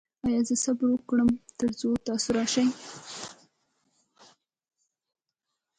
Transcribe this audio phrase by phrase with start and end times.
[0.27, 1.29] ایا زه صبر وکړم
[1.59, 2.67] تر څو تاسو راشئ؟